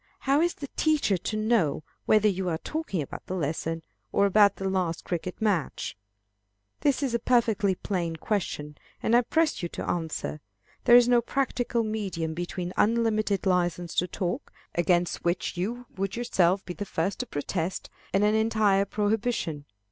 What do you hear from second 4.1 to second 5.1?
or about the last